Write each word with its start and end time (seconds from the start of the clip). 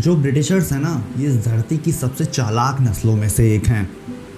जो 0.00 0.16
ब्रिटिशर्स 0.16 0.72
हैं 0.72 0.80
ना, 0.80 1.04
ये 1.18 1.28
इस 1.28 1.44
धरती 1.44 1.78
की 1.78 1.92
सबसे 1.92 2.24
चालाक 2.24 2.80
नस्लों 2.80 3.16
में 3.16 3.28
से 3.28 3.54
एक 3.54 3.66
हैं। 3.66 3.90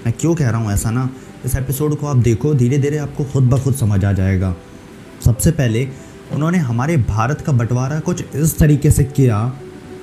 मैं 0.07 0.15
क्यों 0.21 0.35
कह 0.35 0.51
रहा 0.51 0.61
हूँ 0.61 0.73
ऐसा 0.73 0.91
ना? 0.91 1.11
इस 1.45 1.57
एपिसोड 1.57 1.97
को 1.97 2.07
आप 2.07 2.17
देखो 2.17 2.55
धीरे 2.55 2.79
धीरे 2.79 2.99
आपको 2.99 3.25
खुद 3.25 3.45
ब 3.45 3.59
खुद 3.59 3.75
समझ 3.75 4.05
आ 4.05 4.13
जाएगा। 4.13 4.57
सबसे 5.25 5.51
पहले, 5.51 5.89
उन्होंने 6.33 6.59
हमारे 6.59 6.97
भारत 6.97 7.41
का 7.41 7.53
बंटवारा 7.53 8.01
कुछ 8.01 8.25
इस 8.35 8.59
तरीके 8.59 8.91
से 8.91 9.05
किया 9.05 9.53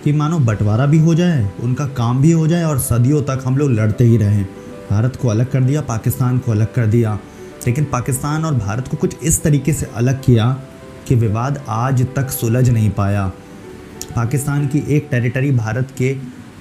कि 0.04 0.14
मानो 0.14 0.40
बंटवारा 0.40 0.86
भी 0.86 1.00
हो 1.00 1.16
जाए, 1.16 1.52
उनका 1.60 1.86
काम 1.86 2.22
भी 2.22 2.32
हो 2.32 2.48
जाए 2.48 2.64
और 2.64 2.80
सदियों 2.80 3.22
तक 3.22 3.44
हम 3.46 3.58
लोग 3.58 3.72
लड़ते 3.72 4.04
ही 4.04 4.18
रहें। 4.18 4.46
भारत 4.90 5.16
को 5.16 5.28
अलग 5.28 5.52
कर 5.52 5.62
दिया, 5.62 5.82
पाकिस्तान 5.82 6.38
को 6.38 6.52
अलग 6.52 6.74
कर 6.74 6.86
दिया। 6.88 7.20
लेकिन 7.68 7.86
पाकिस्तान 7.86 8.46
और 8.46 8.56
भारत 8.56 8.88
को 8.88 8.98
कुछ 8.98 9.16
इस 9.24 9.44
तरीके 9.44 9.74
से 9.74 9.90
अलग 9.96 10.24
किया 10.24 10.62
कि 11.08 11.16
विवाद 11.16 11.64
आज 11.70 12.08
तक 12.16 12.30
सुलझ 12.30 12.70
नहीं 12.70 12.90
पाया। 12.90 13.32
पाकिस्तान 14.16 14.68
की 14.68 14.84
एक 14.90 15.08
टेरिटरी 15.12 15.52
भारत 15.52 15.88
के 15.98 16.16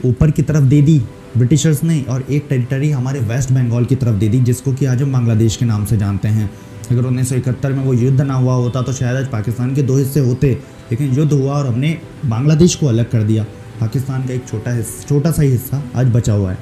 ऊपर 0.04 0.30
की 0.30 0.42
तरफ़ 0.42 0.64
दे 0.64 0.82
दी, 0.82 0.98
ब्रिटिशर्स 1.36 1.84
ने, 1.84 2.00
और 2.02 2.24
एक 2.30 2.46
टेरिटरी 2.48 2.90
हमारे 2.90 3.20
वेस्ट 3.20 3.52
बंगाल 3.52 3.84
की 3.84 3.94
तरफ़ 3.94 4.16
दे 4.16 4.28
दी, 4.28 4.40
जिसको 4.40 4.72
कि 4.74 4.86
आज 4.86 5.02
हम 5.02 5.12
बांग्लादेश 5.12 5.56
के 5.56 5.64
नाम 5.64 5.84
से 5.84 5.96
जानते 5.96 6.28
हैं। 6.28 6.50
अगर 6.90 7.04
उन्नीस 7.04 7.28
सौ 7.28 7.36
इकहत्तर 7.36 7.72
में 7.72 7.84
वो 7.84 7.92
युद्ध 7.94 8.20
ना 8.20 8.34
हुआ 8.34 8.54
होता 8.54 8.82
तो 8.82 8.92
शायद 8.92 9.16
आज 9.16 9.26
पाकिस्तान 9.28 9.74
के 9.74 9.82
दो 9.82 9.96
हिस्से 9.96 10.20
होते, 10.20 10.50
लेकिन 10.90 11.12
युद्ध 11.12 11.32
हुआ 11.32 11.52
और 11.52 11.66
हमने 11.66 11.98
बांग्लादेश 12.26 12.74
को 12.74 12.86
अलग 12.86 13.10
कर 13.10 13.22
दिया। 13.22 13.44
पाकिस्तान 13.80 14.26
का 14.26 14.34
एक 14.34 14.46
छोटा 14.48 14.80
छोटा 14.82 15.30
सा 15.30 15.42
ही 15.42 15.50
हिस्सा 15.50 15.82
आज 15.96 16.06
बचा 16.06 16.32
हुआ 16.32 16.50
है। 16.50 16.58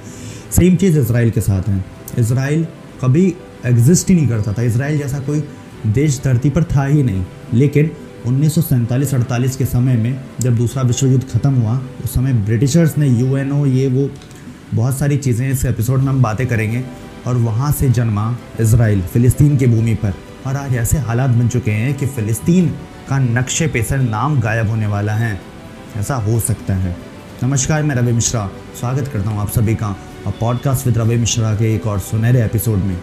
सेम 0.53 0.77
चीज़ 0.77 0.99
इसराइल 0.99 1.31
के 1.31 1.41
साथ 1.41 1.69
है। 1.69 1.85
इसराइल 2.19 2.67
कभी 3.03 3.35
एग्जिस्ट 3.67 4.09
ही 4.09 4.15
नहीं 4.15 4.29
करता 4.29 4.53
था। 4.53 4.63
इसराइल 4.63 4.99
जैसा 4.99 5.19
कोई 5.19 5.43
देश 5.87 6.21
धरती 6.25 6.51
पर 6.51 6.65
था 6.65 6.85
ही 6.85 7.03
नहीं। 7.03 7.25
लेकिन 7.55 7.91
उन्नीस 8.27 8.55
सौ 8.55 8.63
के 9.59 9.65
समय 9.65 9.97
में 9.97 10.25
जब 10.41 10.57
दूसरा 10.57 10.83
विश्व 10.83 11.07
युद्ध 11.07 11.25
ख़त्म 11.33 11.53
हुआ, 11.55 11.81
उस 12.05 12.15
समय 12.15 12.33
ब्रिटिशर्स 12.33 12.97
ने 12.99 13.09
यूएनओ, 13.09 13.67
ये 13.67 13.87
वो 13.89 14.09
बहुत 14.75 14.99
सारी 14.99 15.17
चीज़ें, 15.17 15.51
इस 15.51 15.65
एपिसोड 15.65 15.99
में 15.99 16.09
हम 16.09 16.23
बातें 16.23 16.47
करेंगे 16.47 16.83
और 17.27 17.37
वहाँ 17.37 17.73
से 17.73 17.89
जन्मा 17.89 18.37
इसराइल 18.61 19.03
फ़िलिस्तीन 19.03 19.57
की 19.57 19.67
भूमि 19.67 19.95
पर। 19.95 20.15
और 20.47 20.57
आज 20.57 20.75
ऐसे 20.75 20.99
हालात 20.99 21.31
बन 21.31 21.49
चुके 21.49 21.71
हैं 21.71 21.95
कि 21.95 22.07
फ़िलिस्तीन 22.07 22.69
का 23.09 23.19
नक्शे 23.19 23.67
पे 23.67 23.83
सर 23.83 23.99
नाम 23.99 24.41
गायब 24.41 24.69
होने 24.69 24.87
वाला 24.87 25.15
है। 25.15 25.41
ऐसा 25.97 26.15
हो 26.15 26.41
सकता 26.41 26.75
है। 26.75 26.97
नमस्कार, 27.43 27.83
मैं 27.83 27.95
रवि 27.95 28.13
मिश्रा। 28.13 28.51
स्वागत 28.81 29.09
करता 29.09 29.31
हूँ 29.31 29.41
आप 29.41 29.49
सभी 29.49 29.75
का 29.75 29.97
और 30.27 30.33
पॉडकास्ट 30.41 30.87
विद 30.87 30.99
रवि 30.99 31.17
मिश्रा 31.17 31.55
के 31.55 31.75
एक 31.75 31.87
और 31.87 31.99
सुनहरे 31.99 32.45
एपिसोड 32.45 32.79
में। 32.79 32.99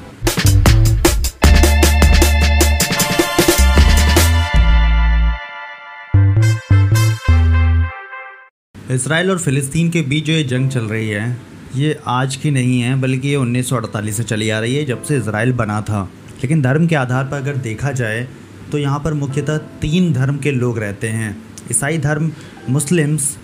इसराइल 8.93 9.29
और 9.31 9.37
फ़िलिस्तीन 9.39 9.89
के 9.89 10.01
बीच 10.03 10.25
जो 10.25 10.33
ये 10.33 10.43
जंग 10.43 10.69
चल 10.69 10.83
रही 10.85 11.09
है, 11.09 11.37
ये 11.75 11.99
आज 12.07 12.35
की 12.35 12.51
नहीं 12.51 12.79
है, 12.81 12.95
बल्कि 13.01 13.27
ये 13.27 13.35
1948 13.35 14.17
से 14.17 14.23
चली 14.23 14.49
आ 14.49 14.59
रही 14.59 14.75
है, 14.75 14.83
जब 14.85 15.03
से 15.03 15.17
इसराइल 15.17 15.53
बना 15.53 15.79
था। 15.81 16.01
लेकिन 16.35 16.61
धर्म 16.61 16.87
के 16.87 16.95
आधार 16.95 17.25
पर 17.25 17.37
अगर 17.37 17.55
देखा 17.59 17.91
जाए 17.93 18.27
तो 18.71 18.77
यहाँ 18.77 18.99
पर 18.99 19.13
मुख्यतः 19.13 19.57
तीन 19.81 20.11
धर्म 20.13 20.37
के 20.37 20.51
लोग 20.51 20.77
रहते 20.79 21.07
हैं। 21.09 21.35
ईसाई 21.71 21.97
धर्म, 21.97 22.31
मुस्लिम्स 22.69 23.35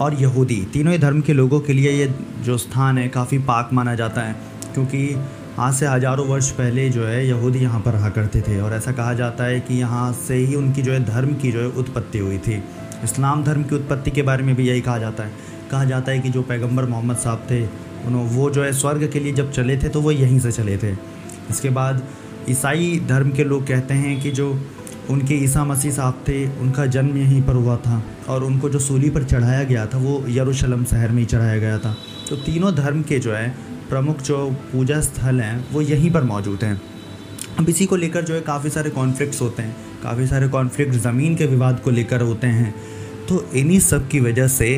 और 0.00 0.14
यहूदी। 0.14 0.60
तीनों 0.72 0.92
ही 0.92 0.98
धर्म 0.98 1.20
के 1.20 1.32
लोगों 1.32 1.60
के 1.60 1.72
लिए 1.72 1.90
ये 1.92 2.12
जो 2.44 2.56
स्थान 2.58 2.98
है, 2.98 3.08
काफ़ी 3.08 3.38
पाक 3.40 3.70
माना 3.72 3.94
जाता 3.94 4.22
है, 4.22 4.36
क्योंकि 4.74 5.16
आज 5.58 5.74
से 5.74 5.86
हज़ारों 5.86 6.26
वर्ष 6.26 6.50
पहले 6.52 6.88
जो 6.90 7.06
है, 7.06 7.26
यहूदी 7.28 7.58
यहाँ 7.58 7.80
पर 7.80 7.92
रहा 7.92 8.08
करते 8.10 8.40
थे। 8.40 8.60
और 8.60 8.74
ऐसा 8.74 8.92
कहा 8.92 9.14
जाता 9.14 9.44
है 9.44 9.60
कि 9.60 9.74
यहाँ 9.74 10.12
से 10.26 10.36
ही 10.36 10.54
उनकी 10.54 10.82
जो 10.82 10.92
है, 10.92 11.04
धर्म 11.04 11.34
की 11.34 11.52
जो 11.52 11.60
है, 11.60 11.68
उत्पत्ति 11.68 12.18
हुई 12.18 12.38
थी। 12.38 12.62
इस्लाम 13.04 13.44
धर्म 13.44 13.62
की 13.62 13.74
उत्पत्ति 13.74 14.10
के 14.10 14.22
बारे 14.22 14.44
में 14.44 14.54
भी 14.56 14.68
यही 14.68 14.80
कहा 14.80 14.98
जाता 14.98 15.24
है। 15.24 15.32
कहा 15.70 15.84
जाता 15.84 16.12
है 16.12 16.18
कि 16.18 16.28
जो 16.28 16.42
पैगंबर 16.42 16.84
मोहम्मद 16.84 17.16
साहब 17.16 17.46
थे 17.50 17.62
उन्होंने 17.62 18.30
वो 18.30 18.50
जो 18.50 18.62
है 18.64 18.72
स्वर्ग 18.72 19.10
के 19.12 19.20
लिए 19.20 19.32
जब 19.32 19.50
चले 19.52 19.76
थे 19.76 19.88
तो 19.88 20.00
वो 20.00 20.10
यहीं 20.10 20.38
से 20.40 20.52
चले 20.52 20.76
थे। 20.78 20.92
इसके 21.50 21.70
बाद 21.70 22.02
ईसाई 22.50 22.98
धर्म 23.08 23.30
के 23.30 23.44
लोग 23.44 23.66
कहते 23.66 23.94
हैं 23.94 24.20
कि 24.20 24.30
जो 24.30 24.50
उनके 25.10 25.34
ईसा 25.34 25.64
मसीह 25.64 25.92
साहब 25.92 26.22
थे, 26.28 26.46
उनका 26.60 26.86
जन्म 26.86 27.16
यहीं 27.16 27.42
पर 27.42 27.54
हुआ 27.54 27.76
था 27.76 28.02
और 28.28 28.44
उनको 28.44 28.68
जो 28.68 28.78
सूली 28.78 29.10
पर 29.10 29.24
चढ़ाया 29.24 29.62
गया 29.64 29.86
था, 29.86 29.98
वो 29.98 30.24
यरूशलेम 30.28 30.84
शहर 30.84 31.10
में 31.10 31.18
ही 31.18 31.24
चढ़ाया 31.24 31.58
गया 31.58 31.78
था। 31.78 31.96
तो 32.30 32.36
तीनों 32.36 32.74
धर्म 32.74 33.02
के 33.02 33.18
जो 33.18 33.32
है, 33.32 33.48
प्रमुख 33.88 34.22
जो 34.22 34.50
पूजा 34.72 35.00
स्थल 35.00 35.40
हैं, 35.40 35.66
वो 35.72 35.80
यहीं 35.82 36.10
पर 36.10 36.24
मौजूद 36.24 36.64
हैं। 36.64 36.80
अब 37.58 37.68
इसी 37.68 37.86
को 37.86 37.96
लेकर 37.96 38.24
जो 38.24 38.34
है 38.34 38.40
काफ़ी 38.40 38.70
सारे 38.70 38.90
कॉन्फ्लिक्ट्स 38.90 39.40
होते 39.42 39.62
हैं। 39.62 39.76
काफ़ी 40.06 40.26
सारे 40.26 40.48
कॉन्फ्लिक्ट 40.48 40.92
ज़मीन 40.94 41.34
के 41.36 41.46
विवाद 41.46 41.80
को 41.80 41.90
लेकर 41.90 42.20
होते 42.22 42.46
हैं। 42.48 42.74
तो 43.28 43.44
इन्हीं 43.54 43.78
सब 43.82 44.06
की 44.08 44.20
वजह 44.20 44.48
से 44.48 44.68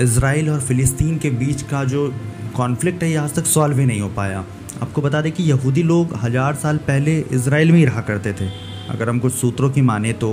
इसराइल 0.00 0.48
और 0.50 0.60
फ़िलिस्तीन 0.60 1.18
के 1.18 1.30
बीच 1.32 1.62
का 1.64 1.82
जो 1.84 2.12
कॉन्फ्लिक्ट 2.56 3.02
है, 3.02 3.10
ये 3.10 3.16
आज 3.16 3.34
तक 3.34 3.44
सॉल्व 3.46 3.78
ही 3.78 3.84
नहीं 3.86 4.00
हो 4.00 4.08
पाया। 4.10 4.44
आपको 4.82 5.02
बता 5.02 5.20
दें 5.20 5.30
कि 5.32 5.42
यहूदी 5.42 5.82
लोग 5.82 6.14
हज़ार 6.22 6.54
साल 6.54 6.76
पहले 6.86 7.18
इसराइल 7.32 7.70
में 7.72 7.78
ही 7.78 7.84
रहा 7.84 8.00
करते 8.02 8.32
थे। 8.32 8.48
अगर 8.90 9.08
हम 9.08 9.18
कुछ 9.18 9.34
सूत्रों 9.34 9.70
की 9.70 9.82
माने 9.82 10.12
तो 10.14 10.32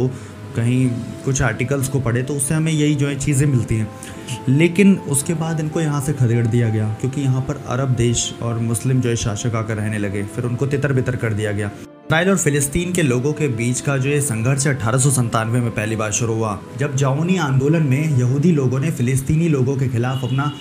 कहीं 0.55 0.89
कुछ 1.25 1.41
आर्टिकल्स 1.41 1.89
को 1.89 1.99
पढ़े 1.99 2.23
तो 2.23 2.35
उससे 2.35 2.53
हमें 2.55 2.71
यही 2.71 2.95
जो 2.95 3.07
है 3.07 3.19
चीज़ें 3.19 3.45
मिलती 3.47 3.75
हैं। 3.75 4.47
लेकिन 4.49 4.95
उसके 5.09 5.33
बाद 5.35 5.59
इनको 5.59 5.81
यहाँ 5.81 6.01
से 6.01 6.13
खदेड़ 6.13 6.45
दिया 6.47 6.69
गया, 6.69 6.87
क्योंकि 7.01 7.21
यहाँ 7.21 7.41
पर 7.41 7.61
अरब 7.67 7.93
देश 7.97 8.33
और 8.41 8.59
मुस्लिम 8.61 9.01
जो 9.01 9.09
है 9.09 9.15
शासक 9.17 9.55
आकर 9.55 9.77
रहने 9.77 9.97
लगे, 9.99 10.23
फिर 10.25 10.45
उनको 10.45 10.67
तितर 10.67 10.93
बितर 10.93 11.15
कर 11.15 11.33
दिया 11.33 11.51
गया। 11.51 11.71
इसराइल 12.09 12.29
और 12.29 12.37
फिलिस्तीन 12.37 12.93
के 12.93 13.01
लोगों 13.01 13.33
के 13.33 13.47
बीच 13.47 13.81
का 13.81 13.97
जो 13.97 14.09
ये 14.09 14.21
संघर्ष 14.21 14.67
अठारह 14.67 15.45
में 15.45 15.71
पहली 15.71 15.95
बार 15.95 16.11
शुरू 16.11 16.33
हुआ। 16.33 16.59
जब 16.79 16.95
जाऊनी 16.95 17.37
आंदोलन 17.37 17.83
में 17.83 18.17
यहूदी 18.17 18.51
लोगों 18.51 18.79
ने 18.79 18.91
फिलिस्तीनी 18.91 19.49
लोगों 19.49 19.77
के 19.77 19.87
खिलाफ 19.87 20.23
अपना 20.23 20.51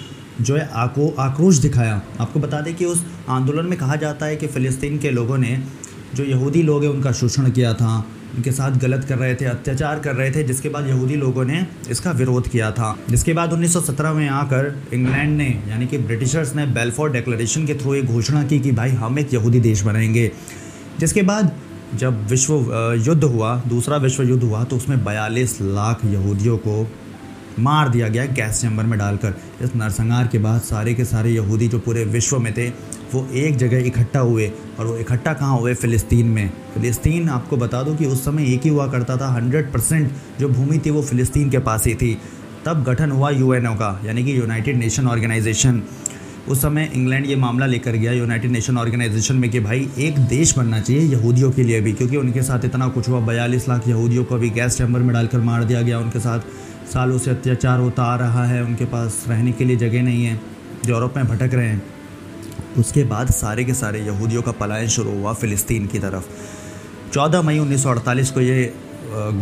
जो 0.40 0.56
है 0.56 0.70
आको, 0.72 1.14
आक्रोश 1.18 1.56
दिखाया। 1.56 2.02
आपको 2.20 2.40
बता 2.40 2.60
दें 2.60 2.74
कि 2.74 2.84
उस 2.84 3.06
आंदोलन 3.28 3.66
में 3.66 3.78
कहा 3.78 3.96
जाता 3.96 4.26
है 4.26 4.36
कि 4.36 4.46
फ़िलिस्तीन 4.46 4.98
के 4.98 5.10
लोगों 5.10 5.38
ने 5.38 5.62
जो 6.14 6.24
यहूदी 6.24 6.62
लोग 6.62 6.84
हैं, 6.84 6.90
उनका 6.90 7.12
शोषण 7.12 7.50
किया 7.50 7.74
था, 7.74 8.06
उनके 8.36 8.52
साथ 8.52 8.78
गलत 8.78 9.04
कर 9.04 9.18
रहे 9.18 9.34
थे, 9.34 9.44
अत्याचार 9.44 9.98
कर 9.98 10.14
रहे 10.14 10.30
थे, 10.30 10.44
जिसके 10.44 10.68
बाद 10.68 10.86
यहूदी 10.86 11.14
लोगों 11.14 11.44
ने 11.44 11.66
इसका 11.90 12.10
विरोध 12.10 12.48
किया 12.48 12.70
था। 12.70 12.98
जिसके 13.10 13.32
बाद 13.32 13.52
1917 13.52 14.12
में 14.12 14.28
आकर 14.28 14.82
इंग्लैंड 14.94 15.36
ने, 15.36 15.62
यानी 15.68 15.86
कि 15.86 15.98
ब्रिटिशर्स 15.98 16.56
ने 16.56 16.66
बेलफोर्ड 16.66 17.12
डिक्लेरेशन 17.12 17.66
के 17.66 17.74
थ्रू 17.74 17.94
एक 17.94 18.06
घोषणा 18.06 18.42
की 18.42 18.60
कि 18.60 18.72
भाई 18.72 18.90
हम 18.90 19.18
एक 19.18 19.34
यहूदी 19.34 19.60
देश 19.60 19.82
बनाएँगे। 19.82 20.32
जिसके 21.00 21.22
बाद 21.22 21.52
जब 21.94 22.26
विश्व 22.28 22.54
युद्ध 23.00 23.24
हुआ, 23.24 23.56
दूसरा 23.66 23.96
विश्व 23.96 24.22
युद्ध 24.22 24.42
हुआ 24.44 24.62
तो 24.64 24.76
उसमें 24.76 25.04
बयालीस 25.04 25.60
लाख 25.60 26.04
यहूदियों 26.04 26.56
को 26.58 26.86
मार 27.58 27.88
दिया 27.88 28.08
गया 28.08 28.24
गैस 28.26 28.60
चैम्बर 28.60 28.84
में 28.84 28.98
डालकर। 28.98 29.34
इस 29.62 29.74
नरसंहार 29.76 30.26
के 30.26 30.38
बाद 30.38 30.60
सारे 30.60 30.94
के 30.94 31.04
सारे 31.04 31.30
यहूदी 31.30 31.68
जो 31.68 31.78
पूरे 31.78 32.04
विश्व 32.06 32.38
में 32.38 32.52
थे, 32.54 32.68
वो 33.12 33.26
एक 33.36 33.56
जगह 33.56 33.86
इकट्ठा 33.86 34.20
हुए 34.20 34.50
और 34.78 34.86
वो 34.86 34.96
इकट्ठा 34.96 35.32
कहाँ 35.32 35.58
हुए? 35.58 35.74
फ़िलिस्तीन 35.74 36.26
में। 36.26 36.50
फ़िलिस्तीन, 36.74 37.28
आपको 37.28 37.56
बता 37.56 37.82
दूँ 37.82 37.96
कि 37.96 38.06
उस 38.06 38.24
समय 38.24 38.52
एक 38.54 38.62
ही 38.62 38.70
हुआ 38.70 38.86
करता 38.86 39.16
था, 39.16 39.32
हंड्रेड 39.32 39.72
परसेंट 39.72 40.10
जो 40.40 40.48
भूमि 40.48 40.78
थी 40.86 40.90
वो 40.90 41.02
फ़िलिस्तीन 41.02 41.50
के 41.50 41.58
पास 41.60 41.86
ही 41.86 41.94
थी। 41.94 42.16
तब 42.66 42.84
गठन 42.84 43.10
हुआ 43.10 43.30
यूएनओ 43.30 43.74
का, 43.74 44.00
यानी 44.04 44.24
कि 44.24 44.38
यूनाइटेड 44.38 44.76
नेशन 44.76 45.06
ऑर्गेनाइजेशन। 45.06 45.82
उस 46.48 46.62
समय 46.62 46.90
इंग्लैंड 46.94 47.26
ये 47.26 47.36
मामला 47.36 47.66
लेकर 47.66 47.92
गया 47.92 48.12
यूनाइटेड 48.12 48.50
नेशन 48.50 48.78
ऑर्गेनाइजेशन 48.78 49.36
में 49.36 49.50
कि 49.50 49.60
भाई, 49.60 49.88
एक 49.98 50.18
देश 50.18 50.58
बनना 50.58 50.80
चाहिए 50.80 51.02
यहूदियों 51.02 51.50
के 51.50 51.62
लिए 51.62 51.80
भी, 51.80 51.92
क्योंकि 51.92 52.16
उनके 52.16 52.42
साथ 52.42 52.64
इतना 52.64 52.88
कुछ 52.88 53.08
हुआ, 53.08 53.20
बयालीस 53.20 53.68
लाख 53.68 53.88
यहूदियों 53.88 54.24
को 54.24 54.36
भी 54.36 54.50
गैस 54.50 54.78
चैम्बर 54.78 55.00
में 55.00 55.12
डालकर 55.12 55.38
मार 55.38 55.64
दिया 55.64 55.82
गया, 55.82 55.98
उनके 55.98 56.18
साथ 56.18 56.40
सालों 56.92 57.18
से 57.18 57.30
अत्याचार 57.30 57.80
होता 57.80 58.02
आ 58.02 58.16
रहा 58.16 58.44
है, 58.44 58.64
उनके 58.64 58.84
पास 58.84 59.24
रहने 59.28 59.52
के 59.52 59.64
लिए 59.64 59.76
जगह 59.76 60.02
नहीं 60.02 60.24
है 60.24 60.40
यूरोप 60.88 61.16
में 61.16 61.26
भटक 61.26 61.54
रहे 61.54 61.68
हैं। 61.68 61.82
उसके 62.78 63.04
बाद 63.04 63.30
सारे 63.30 63.64
के 63.64 63.74
सारे 63.74 64.00
यहूदियों 64.00 64.42
का 64.42 64.52
पलायन 64.52 64.88
शुरू 64.88 65.10
हुआ 65.10 65.32
फ़िलिस्तीन 65.32 65.86
की 65.86 65.98
तरफ़। 65.98 66.24
14 67.12 67.42
मई 67.42 67.58
1948 67.58 68.30
को 68.30 68.40
ये 68.40 68.74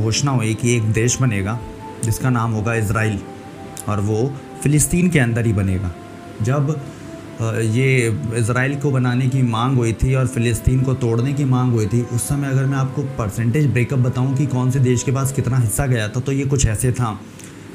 घोषणा 0.03 0.31
हुई 0.31 0.55
कि 0.55 0.77
एक 0.77 0.83
देश 0.83 1.21
बनेगा, 1.21 1.61
जिसका 2.05 2.31
नाम 2.31 2.53
होगा 2.53 2.75
इसराइल 2.75 3.19
और 3.89 4.01
वो 4.01 4.33
फ़िलिस्तीन 4.63 5.09
के 5.09 5.19
अंदर 5.19 5.47
ही 5.47 5.53
बनेगा। 5.53 5.93
जब 6.43 6.81
ये 7.41 8.09
इसराइल 8.37 8.75
को 8.81 8.91
बनाने 8.91 9.27
की 9.29 9.43
मांग 9.43 9.77
हुई 9.77 9.93
थी 9.93 10.15
और 10.15 10.27
फ़िलिस्तीन 10.27 10.81
को 10.83 10.95
तोड़ने 10.95 11.33
की 11.33 11.45
मांग 11.45 11.73
हुई 11.73 11.87
थी। 11.87 12.01
उस 12.03 12.29
समय 12.29 12.49
अगर 12.49 12.65
मैं 12.65 12.79
आपको 12.79 13.03
परसेंटेज 13.19 13.67
ब्रेकअप 13.67 13.99
बताऊँ 13.99 14.37
कि 14.37 14.47
कौन 14.47 14.71
से 14.71 14.81
देश 14.81 15.03
के 15.03 15.13
पास 15.13 15.33
कितना 15.33 15.59
हिस्सा 15.59 15.87
गया 15.87 16.09
था 16.09 16.21
तो 16.21 16.33
ये 16.33 16.45
कुछ 16.47 16.67
ऐसे 16.67 16.93
था। 16.93 17.13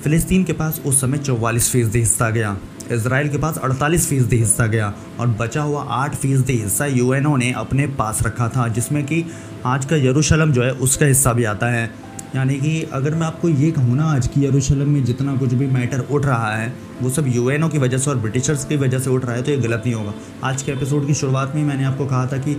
फ़िलिस्तीन 0.03 0.43
के 0.43 0.53
पास 0.53 0.81
उस 0.85 1.01
समय 1.01 1.17
चौवालीस 1.17 1.71
फ़ीसदी 1.71 1.99
हिस्सा 1.99 2.29
गया 2.29 2.57
इसराइल 2.91 3.29
के 3.29 3.37
पास 3.37 3.57
48 3.57 4.07
फ़ीसदी 4.07 4.37
हिस्सा 4.37 4.65
गया 4.67 4.93
और 5.19 5.27
बचा 5.39 5.61
हुआ 5.61 5.83
आठ 5.83 6.15
फ़ीसदी 6.15 6.53
हिस्सा 6.53 6.85
यूएनओ 6.85 7.35
ने 7.37 7.51
अपने 7.51 7.87
पास 7.87 8.21
रखा 8.23 8.47
था, 8.49 8.67
जिसमें 8.67 9.03
कि 9.05 9.25
आज 9.65 9.85
का 9.85 9.95
यरूशलम 9.97 10.51
जो 10.51 10.63
है, 10.63 10.71
उसका 10.71 11.05
हिस्सा 11.05 11.33
भी 11.33 11.43
आता 11.43 11.67
है। 11.67 11.89
यानी 12.35 12.55
कि 12.59 12.81
अगर 12.93 13.15
मैं 13.15 13.25
आपको 13.27 13.49
ये 13.49 13.71
कहूँ 13.71 13.95
ना 13.95 14.03
आज 14.05 14.27
की 14.27 14.45
यरूशलम 14.45 14.89
में 14.89 15.03
जितना 15.05 15.35
कुछ 15.37 15.53
भी 15.53 15.65
मैटर 15.67 15.99
उठ 16.01 16.25
रहा 16.25 16.55
है, 16.55 16.73
वो 17.01 17.09
सब 17.09 17.25
यूएनओ 17.27 17.69
की 17.69 17.77
वजह 17.77 17.97
से 17.97 18.09
और 18.09 18.17
ब्रिटिशर्स 18.17 18.63
की 18.65 18.75
वजह 18.77 18.99
से 18.99 19.09
उठ 19.09 19.25
रहा 19.25 19.35
है 19.35 19.41
तो 19.43 19.51
ये 19.51 19.57
गलत 19.57 19.83
नहीं 19.85 19.95
होगा। 19.95 20.13
आज 20.43 20.61
के 20.61 20.71
एपिसोड 20.71 21.07
की 21.07 21.13
शुरुआत 21.13 21.55
में 21.55 21.63
मैंने 21.63 21.83
आपको 21.83 22.05
कहा 22.05 22.25
था 22.27 22.37
कि 22.37 22.51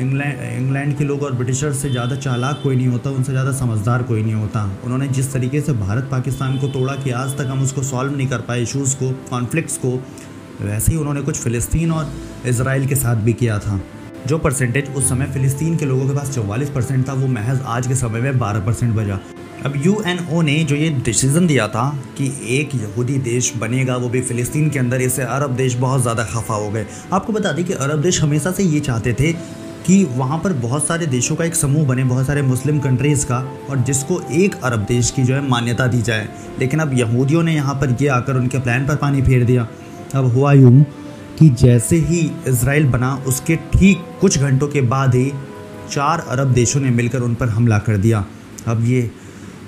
इंग्लैंड 0.00 0.40
इंग्लैंड 0.42 0.96
के 0.98 1.04
लोग 1.04 1.22
और 1.22 1.32
ब्रिटिशर्स 1.32 1.78
से 1.78 1.90
ज़्यादा 1.90 2.16
चालाक 2.16 2.60
कोई 2.62 2.76
नहीं 2.76 2.86
होता, 2.86 3.10
उनसे 3.10 3.32
ज़्यादा 3.32 3.52
समझदार 3.54 4.02
कोई 4.02 4.22
नहीं 4.22 4.34
होता। 4.34 4.64
उन्होंने 4.84 5.08
जिस 5.10 5.32
तरीके 5.32 5.60
से 5.60 5.72
भारत 5.74 6.08
पाकिस्तान 6.10 6.58
को 6.58 6.68
तोड़ा 6.68 6.96
कि 6.96 7.10
आज 7.12 7.36
तक 7.38 7.46
हम 7.46 7.62
उसको 7.62 7.82
सॉल्व 7.84 8.16
नहीं 8.16 8.28
कर 8.28 8.40
पाए 8.40 8.62
इशूज़ 8.62 8.96
को 8.96 9.10
कॉन्फ्लिक्ट्स 9.30 9.76
को, 9.76 9.98
वैसे 10.60 10.92
ही 10.92 10.98
उन्होंने 10.98 11.22
कुछ 11.22 11.36
फ़िलिस्तीन 11.36 11.90
और 11.90 12.12
इसराइल 12.46 12.86
के 12.86 12.94
साथ 12.96 13.24
भी 13.24 13.32
किया 13.34 13.58
था। 13.58 13.80
जो 14.26 14.38
परसेंटेज 14.38 14.94
उस 14.96 15.08
समय 15.08 15.26
फ़िलिस्तीन 15.26 15.76
के 15.76 15.86
लोगों 15.86 16.06
के 16.06 16.14
पास 16.14 16.34
चौवालीस 16.34 16.70
परसेंट 16.70 17.08
था, 17.08 17.12
वो 17.12 17.26
महज 17.28 17.60
आज 17.66 17.86
के 17.86 17.94
समय 17.94 18.20
में 18.20 18.38
बारह 18.38 18.60
परसेंट 18.66 18.94
बजा 18.94 19.18
अब 19.64 19.72
यूएनओ 19.76 20.40
ने 20.42 20.62
जो 20.64 20.76
ये 20.76 20.88
डिसीज़न 21.04 21.46
दिया 21.46 21.66
था 21.68 21.88
कि 22.18 22.26
एक 22.50 22.74
यहूदी 22.74 23.18
देश 23.20 23.52
बनेगा, 23.56 23.96
वो 23.96 24.08
भी 24.08 24.20
फ़िलिस्तीन 24.20 24.68
के 24.70 24.78
अंदर, 24.78 25.00
इससे 25.00 25.22
अरब 25.24 25.54
देश 25.56 25.74
बहुत 25.76 26.02
ज़्यादा 26.02 26.24
खफा 26.24 26.54
हो 26.54 26.70
गए। 26.70 26.86
आपको 27.12 27.32
बता 27.32 27.52
दें 27.52 27.64
कि 27.64 27.72
अरब 27.74 28.02
देश 28.02 28.22
हमेशा 28.22 28.50
से 28.50 28.64
ये 28.64 28.80
चाहते 28.80 29.12
थे 29.12 29.32
कि 29.86 30.02
वहाँ 30.10 30.38
पर 30.38 30.52
बहुत 30.58 30.86
सारे 30.86 31.06
देशों 31.06 31.36
का 31.36 31.44
एक 31.44 31.54
समूह 31.54 31.86
बने, 31.86 32.04
बहुत 32.04 32.26
सारे 32.26 32.42
मुस्लिम 32.42 32.78
कंट्रीज़ 32.80 33.26
का, 33.26 33.38
और 33.70 33.78
जिसको 33.78 34.20
एक 34.32 34.54
अरब 34.64 34.84
देश 34.86 35.10
की 35.10 35.22
जो 35.22 35.34
है 35.34 35.40
मान्यता 35.48 35.86
दी 35.86 36.02
जाए। 36.02 36.28
लेकिन 36.58 36.80
अब 36.80 36.98
यहूदियों 36.98 37.42
ने 37.42 37.54
यहाँ 37.54 37.74
पर 37.74 37.96
ये 38.00 38.08
आकर 38.10 38.36
उनके 38.36 38.58
प्लान 38.58 38.86
पर 38.86 38.96
पानी 38.96 39.22
फेर 39.22 39.44
दिया। 39.44 39.66
अब 40.14 40.32
हुआ 40.34 40.52
यूँ 40.52 40.84
कि 41.38 41.48
जैसे 41.52 41.96
ही 41.98 42.20
इसराइल 42.48 42.86
बना, 42.86 43.14
उसके 43.26 43.56
ठीक 43.56 44.04
कुछ 44.20 44.38
घंटों 44.38 44.68
के 44.68 44.80
बाद 44.82 45.14
ही 45.14 45.32
चार 45.90 46.20
अरब 46.20 46.52
देशों 46.54 46.80
ने 46.80 46.90
मिलकर 46.90 47.22
उन 47.22 47.34
पर 47.34 47.48
हमला 47.48 47.78
कर 47.78 47.96
दिया। 47.96 48.24
अब 48.66 48.84
ये 48.84 49.10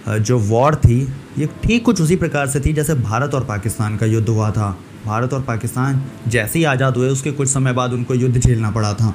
जो 0.09 0.39
वॉर 0.41 0.75
थी, 0.77 1.01
ये 1.39 1.49
ठीक 1.65 1.85
कुछ 1.85 2.01
उसी 2.01 2.17
प्रकार 2.17 2.47
से 2.47 2.61
थी 2.61 2.73
जैसे 2.73 2.95
भारत 2.97 3.35
और 3.35 3.45
पाकिस्तान 3.45 3.97
का 3.97 4.07
युद्ध 4.07 4.29
हुआ 4.29 4.51
था। 4.51 4.77
भारत 5.07 5.33
और 5.35 5.43
पाकिस्तान 5.43 6.03
जैसे 6.29 6.59
ही 6.59 6.65
आज़ाद 6.65 6.97
हुए, 6.97 7.09
उसके 7.09 7.31
कुछ 7.33 7.49
समय 7.49 7.73
बाद 7.73 7.93
उनको 7.93 8.15
युद्ध 8.15 8.39
झेलना 8.39 8.71
पड़ा 8.71 8.93
था। 8.95 9.15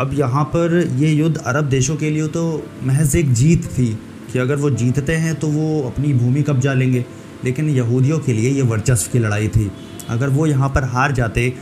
अब 0.00 0.14
यहाँ 0.14 0.44
पर 0.46 0.76
ये 0.96 1.12
युद्ध 1.12 1.36
अरब 1.36 1.68
देशों 1.68 1.96
के 1.96 2.10
लिए 2.10 2.26
तो 2.28 2.62
महज 2.82 3.16
एक 3.16 3.32
जीत 3.32 3.66
थी 3.68 3.86
कि 4.32 4.38
अगर 4.38 4.56
वो 4.56 4.70
जीतते 4.72 5.16
हैं 5.16 5.34
तो 5.34 5.48
वो 5.48 5.82
अपनी 5.86 6.12
भूमि 6.14 6.42
कब्जा 6.42 6.72
लेंगे 6.74 7.04
लेकिन 7.44 7.68
यहूदियों 7.70 8.18
के 8.18 8.32
लिए 8.32 8.50
ये 8.50 8.62
वर्चस्व 8.64 9.10
की 9.12 9.18
लड़ाई 9.18 9.48
थी। 9.48 9.70
अगर 10.10 10.28
वो 10.28 10.46
यहाँ 10.46 10.68
पर 10.68 10.84
हार 10.84 11.12
जाते 11.12 11.52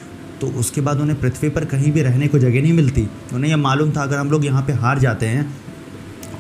तो 0.43 0.47
उसके 0.49 0.81
बाद 0.81 1.01
उन्हें 1.01 1.21
पृथ्वी 1.21 1.49
पर 1.49 1.65
कहीं 1.65 1.93
भी 1.93 2.03
रहने 2.03 2.29
को 2.29 2.39
जगह 2.39 2.63
नहीं 2.63 2.73
मिलती। 2.73 3.09
उन्हें 3.35 3.51
यह 3.51 3.57
मालूम 3.57 3.91
था, 3.91 4.03
अगर 4.03 4.17
हम 4.17 4.31
लोग 4.31 4.45
यहाँ 4.45 4.63
पर 4.63 4.73
हार 4.73 4.99
जाते 4.99 5.27
हैं, 5.27 5.45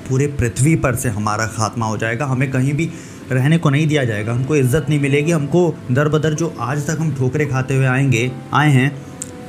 पूरे 0.08 0.26
पृथ्वी 0.26 0.74
पर 0.76 0.94
से 0.94 1.08
हमारा 1.08 1.46
खात्मा 1.46 1.86
हो 1.86 1.96
जाएगा। 1.96 2.26
हमें 2.26 2.50
कहीं 2.50 2.72
भी 2.72 2.90
रहने 3.32 3.58
को 3.58 3.70
नहीं 3.70 3.86
दिया 3.86 4.04
जाएगा। 4.04 4.32
हमको 4.32 4.56
इज़्ज़त 4.56 4.86
नहीं 4.88 5.00
मिलेगी। 5.00 5.32
हमको 5.32 5.74
दर 5.90 6.08
बदर 6.08 6.34
जो 6.34 6.54
आज 6.60 6.86
तक 6.86 6.96
हम 7.00 7.14
ठोकरे 7.14 7.46
खाते 7.46 7.76
हुए 7.76 7.86
आएँगे, 7.86 8.30
आए 8.52 8.70
हैं, 8.70 8.90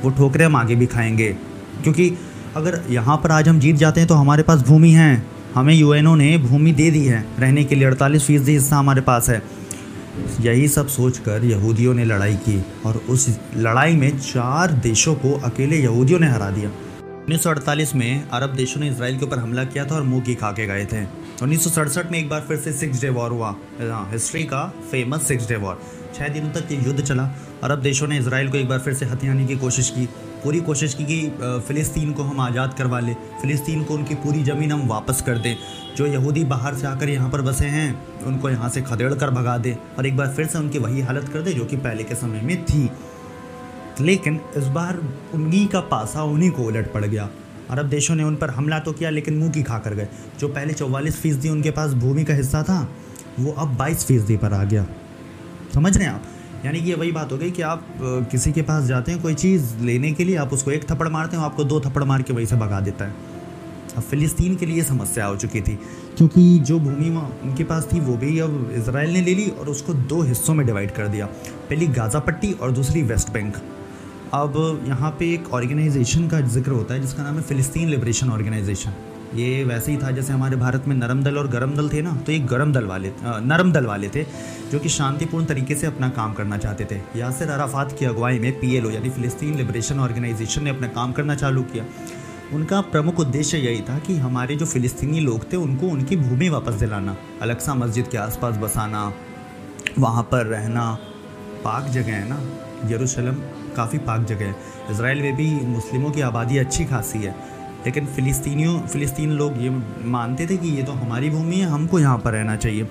वो 0.04 0.10
ठोकरे 0.10 0.44
हम 0.44 0.56
आगे 0.56 0.74
भी 0.74 0.86
खाएँगे। 0.86 1.28
क्योंकि 1.82 2.10
अगर 2.56 2.80
यहाँ 2.90 3.16
पर 3.16 3.30
आज 3.30 3.48
हम 3.48 3.58
जीत 3.60 3.76
जाते 3.76 4.00
हैं 4.00 4.08
तो 4.08 4.14
हमारे 4.14 4.42
पास 4.42 4.62
भूमि 4.62 4.90
है। 4.90 5.22
हमें 5.54 5.74
यूएनओ 5.74 6.14
ने 6.14 6.36
भूमि 6.38 6.72
दे 6.72 6.90
दी 6.90 7.04
है। 7.04 7.24
रहने 7.38 7.64
के 7.64 7.74
लिए 7.74 7.84
अड़तालीस 7.84 8.26
फ़ीसदी 8.26 8.52
हिस्सा 8.52 8.76
हमारे 8.76 9.00
पास 9.00 9.28
है। 9.28 9.42
यही 10.40 10.68
सब 10.68 10.88
सोचकर 10.88 11.44
यहूदियों 11.44 11.94
ने 11.94 12.04
लड़ाई 12.04 12.34
की 12.34 12.64
और 12.86 12.96
उस 12.96 13.38
लड़ाई 13.56 13.96
में 13.96 14.18
चार 14.18 14.72
देशों 14.72 15.14
को 15.14 15.40
अकेले 15.40 15.76
यहूदियों 15.76 16.20
ने 16.20 16.26
हरा 16.26 16.50
दिया। 16.50 16.70
1948 17.28 17.94
में 17.94 18.28
अरब 18.28 18.54
देशों 18.54 18.80
ने 18.80 18.90
इसराइल 18.90 19.18
के 19.18 19.24
ऊपर 19.24 19.38
हमला 19.38 19.64
किया 19.64 19.84
था 19.84 19.94
और 19.94 20.02
मुँह 20.02 20.22
की 20.22 20.34
खा 20.34 20.50
के 20.52 20.66
गए 20.66 20.84
थे। 20.84 21.04
उन्नीस 21.42 21.64
सौ 21.64 21.70
सड़सठ 21.70 22.10
में 22.12 22.18
एक 22.18 22.28
बार 22.28 22.40
फिर 22.40 22.56
से 22.56 22.72
सिक्स 22.72 23.00
डे 23.00 23.08
वॉर 23.08 23.30
हुआ। 23.30 23.56
हिस्ट्री 23.80 24.40
हाँ, 24.40 24.50
का 24.50 24.82
फ़ेमस 24.90 25.22
सिक्स 25.22 25.48
डे 25.48 25.56
वॉर। 25.56 25.80
छः 26.14 26.28
दिनों 26.28 26.50
तक 26.50 26.72
ये 26.72 26.78
युद्ध 26.78 27.00
चला। 27.00 27.24
अरब 27.62 27.78
देशों 27.78 28.08
ने 28.08 28.18
इसराइल 28.18 28.50
को 28.50 28.56
एक 28.56 28.68
बार 28.68 28.78
फिर 28.78 28.94
से 28.94 29.06
हथियाने 29.06 29.46
की 29.46 29.56
कोशिश 29.56 29.90
की। 29.90 30.08
पूरी 30.44 30.60
कोशिश 30.60 30.94
की 30.94 31.04
कि 31.04 31.28
फ़िलिस्तीन 31.66 32.12
को 32.12 32.22
हम 32.22 32.40
आज़ाद 32.40 32.74
करवा 32.74 32.98
लें। 33.00 33.14
फ़िलिस्तीन 33.40 33.84
को 33.84 33.94
उनकी 33.94 34.14
पूरी 34.14 34.42
ज़मीन 34.44 34.72
हम 34.72 34.86
वापस 34.88 35.22
कर 35.26 35.38
दें। 35.38 35.56
जो 35.96 36.06
यहूदी 36.06 36.44
बाहर 36.44 36.74
से 36.74 36.86
आकर 36.86 37.08
यहाँ 37.08 37.30
पर 37.30 37.42
बसे 37.42 37.66
हैं, 37.66 38.24
उनको 38.26 38.50
यहाँ 38.50 38.68
से 38.68 38.82
खदेड़ 38.82 39.12
कर 39.14 39.30
भगा 39.30 39.56
दें 39.58 39.74
और 39.74 40.06
एक 40.06 40.16
बार 40.16 40.28
फिर 40.28 40.46
से 40.46 40.58
उनकी 40.58 40.78
वही 40.78 41.00
हालत 41.00 41.28
कर 41.28 41.42
दें 41.42 41.52
जो 41.52 41.64
कि 41.64 41.76
पहले 41.76 42.04
के 42.04 42.14
समय 42.14 42.40
में 42.40 42.64
थी। 42.64 42.90
लेकिन 44.00 44.40
इस 44.56 44.66
बार 44.66 45.00
उन्हीं 45.34 45.66
का 45.68 45.80
पासा, 45.80 46.22
उन्हीं 46.22 46.50
को 46.50 46.62
उलट 46.62 46.92
पड़ 46.92 47.04
गया। 47.04 47.28
अरब 47.70 47.86
देशों 47.86 48.14
ने 48.14 48.24
उन 48.24 48.36
पर 48.36 48.50
हमला 48.50 48.78
तो 48.78 48.92
किया, 48.92 49.10
लेकिन 49.10 49.38
मुँह 49.38 49.50
की 49.50 49.62
खा 49.62 49.78
कर 49.78 49.94
गए। 49.94 50.08
जो 50.40 50.48
पहले 50.48 50.72
चौवालीस 50.72 51.20
फ़ीसदी 51.20 51.48
उनके 51.48 51.70
पास 51.70 51.92
भूमि 51.94 52.24
का 52.24 52.34
हिस्सा 52.34 52.62
था, 52.62 52.88
वो 53.40 53.52
अब 53.52 53.76
बाईस 53.76 54.04
फ़ीसदी 54.06 54.36
पर 54.36 54.52
आ 54.52 54.62
गया। 54.64 54.86
समझ 55.74 55.96
रहे 55.96 56.06
हैं 56.06 56.14
आप? 56.14 56.22
यानी 56.64 56.80
कि 56.80 56.88
ये 56.88 56.94
वही 56.94 57.10
बात 57.12 57.32
हो 57.32 57.36
गई 57.38 57.50
कि 57.50 57.62
आप 57.62 57.84
किसी 58.30 58.52
के 58.52 58.62
पास 58.62 58.84
जाते 58.84 59.12
हैं, 59.12 59.20
कोई 59.22 59.34
चीज़ 59.34 59.76
लेने 59.80 60.12
के 60.12 60.24
लिए, 60.24 60.36
आप 60.36 60.52
उसको 60.52 60.70
एक 60.70 60.90
थप्पड़ 60.90 61.08
मारते 61.08 61.36
हैं 61.36 61.44
आपको 61.44 61.64
दो 61.64 61.80
थप्पड़ 61.80 62.04
मार 62.04 62.22
के 62.22 62.32
वहीं 62.32 62.46
से 62.46 62.56
भगा 62.56 62.80
देता 62.80 63.04
है। 63.04 63.32
अब 63.96 64.02
फ़िलिस्तीन 64.02 64.54
के 64.56 64.66
लिए 64.66 64.82
समस्या 64.82 65.26
हो 65.26 65.36
चुकी 65.36 65.60
थी, 65.60 65.78
क्योंकि 66.16 66.58
जो 66.60 66.78
भूमि 66.80 67.08
उनके 67.08 67.64
पास 67.64 67.88
थी, 67.92 68.00
वो 68.00 68.16
भी 68.16 68.38
अब 68.38 68.70
इसराइल 68.76 69.10
ने 69.10 69.20
ले 69.20 69.34
ली 69.34 69.48
और 69.50 69.68
उसको 69.68 69.94
दो 69.94 70.22
हिस्सों 70.22 70.54
में 70.54 70.66
डिवाइड 70.66 70.90
कर 70.90 71.08
दिया। 71.08 71.26
पहली 71.26 71.86
गाज़ा 71.88 72.20
पट्टी 72.20 72.52
और 72.52 72.72
दूसरी 72.72 73.02
वेस्ट 73.04 73.32
बैंक। 73.32 73.56
अब 74.34 74.84
यहाँ 74.88 75.10
पे 75.18 75.32
एक 75.34 75.52
ऑर्गेनाइजेशन 75.54 76.28
का 76.28 76.40
ज़िक्र 76.40 76.70
होता 76.70 76.94
है, 76.94 77.00
जिसका 77.00 77.22
नाम 77.22 77.34
है 77.34 77.42
फ़िलिस्तीन 77.42 77.88
लिबरेशन 77.88 78.30
ऑर्गेनाइजेशन 78.30 78.94
ये 79.34 79.62
वैसे 79.64 79.92
ही 79.92 79.98
था 79.98 80.10
जैसे 80.10 80.32
हमारे 80.32 80.56
भारत 80.56 80.84
में 80.88 80.94
नरम 80.96 81.22
दल 81.22 81.38
और 81.38 81.48
गरम 81.48 81.74
दल 81.76 81.88
थे 81.88 82.02
ना 82.02 82.14
तो 82.16 82.32
ये 82.32 82.38
गरम 82.40 82.72
दल 82.72 82.84
वाले 82.86 83.12
नरम 83.22 83.72
दल 83.72 83.86
वाले 83.86 84.08
थे, 84.08 84.24
जो 84.72 84.78
कि 84.78 84.88
शांतिपूर्ण 84.88 85.44
तरीके 85.44 85.74
से 85.74 85.86
अपना 85.86 86.08
काम 86.10 86.32
करना 86.34 86.58
चाहते 86.58 86.84
थे। 86.84 87.00
यासिर 87.18 87.48
अराफात 87.48 87.96
की 87.98 88.04
अगुवाई 88.04 88.38
में 88.38 88.52
पीएलओ, 88.60 88.90
यानी 88.90 89.10
फ़िलिस्तीन 89.10 89.54
लिबरेशन 89.54 90.00
ऑर्गेनाइजेशन 90.00 90.62
ने 90.64 90.70
अपना 90.70 90.88
काम 90.88 91.12
करना 91.12 91.34
चालू 91.34 91.62
किया। 91.62 91.84
उनका 92.52 92.80
प्रमुख 92.80 93.20
उद्देश्य 93.20 93.58
यही 93.58 93.80
था 93.80 93.98
कि 93.98 94.16
हमारे 94.16 94.56
जो 94.56 94.66
फ़िलिस्तीनी 94.66 95.20
लोग 95.20 95.52
थे, 95.52 95.56
उनको 95.56 95.86
उनकी 95.86 96.16
भूमि 96.16 96.48
वापस 96.48 96.74
दिलाना, 96.74 97.16
अलक्सा 97.42 97.74
मस्जिद 97.74 98.08
के 98.08 98.18
आसपास 98.18 98.56
बसाना, 98.56 99.12
वहाँ 99.98 100.22
पर 100.22 100.46
रहना, 100.46 100.92
पाक 101.64 101.88
जगह 101.88 102.12
है 102.12 102.28
ना, 102.28 102.38
यरूशलेम 102.90 103.42
काफ़ी 103.76 103.98
पाक 103.98 104.24
जगह 104.24 104.44
है। 104.44 104.54
इसराइल 104.90 105.22
में 105.22 105.36
भी 105.36 105.50
मुस्लिमों 105.66 106.10
की 106.10 106.20
आबादी 106.20 106.58
अच्छी 106.58 106.84
खासी 106.84 107.18
है। 107.18 107.34
लेकिन 107.84 108.06
फ़िलिस्तीनियों, 108.06 108.78
फ़िलिस्तीन 108.82 109.32
लोग 109.32 109.62
ये 109.62 109.70
मानते 110.06 110.46
थे 110.46 110.56
कि 110.56 110.68
ये 110.68 110.82
तो 110.82 110.92
हमारी 110.94 111.30
भूमि 111.30 111.56
है, 111.56 111.66
हमको 111.66 111.98
यहाँ 112.00 112.18
पर 112.18 112.32
रहना 112.32 112.56
चाहिए। 112.56 112.84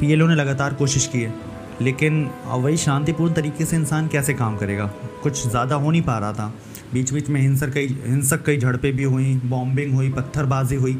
पी 0.00 0.16
ने 0.16 0.34
लगातार 0.34 0.74
कोशिश 0.74 1.06
की 1.06 1.20
है, 1.20 1.34
लेकिन 1.82 2.24
वही 2.46 2.76
शांतिपूर्ण 2.76 3.34
तरीके 3.34 3.64
से 3.64 3.76
इंसान 3.76 4.08
कैसे 4.08 4.34
काम 4.34 4.56
करेगा? 4.56 4.86
कुछ 5.22 5.46
ज़्यादा 5.48 5.76
हो 5.76 5.90
नहीं 5.90 6.02
पा 6.02 6.18
रहा 6.18 6.32
था। 6.32 6.52
बीच 6.92 7.12
बीच 7.12 7.28
में 7.28 7.40
हिंसक 7.40 7.72
कई 7.72 7.86
हिंसक 8.04 8.44
कई 8.46 8.58
झड़पें 8.58 8.92
भी 8.96 9.04
हुई 9.04 9.34
बॉम्बिंग 9.44 9.94
हुई, 9.94 10.10
पत्थरबाजी 10.10 10.76
हुई। 10.76 10.98